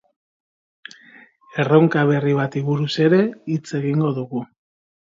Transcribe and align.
Erronka 1.65 2.07
berri 2.13 2.35
bati 2.41 2.65
buruz 2.73 2.91
ere 3.09 3.23
hitz 3.55 3.65
egingo 3.85 4.15
dugu. 4.21 4.47